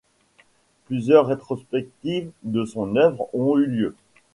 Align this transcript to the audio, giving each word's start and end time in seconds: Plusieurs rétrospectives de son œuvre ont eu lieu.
Plusieurs 0.87 1.27
rétrospectives 1.27 2.31
de 2.41 2.65
son 2.65 2.95
œuvre 2.95 3.29
ont 3.35 3.55
eu 3.59 3.67
lieu. 3.67 3.95